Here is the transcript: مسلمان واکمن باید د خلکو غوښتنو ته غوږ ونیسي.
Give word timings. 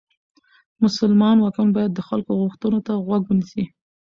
مسلمان 0.83 1.35
واکمن 1.39 1.69
باید 1.75 1.91
د 1.93 1.99
خلکو 2.07 2.31
غوښتنو 2.41 2.79
ته 2.87 2.91
غوږ 3.05 3.23
ونیسي. 3.27 3.63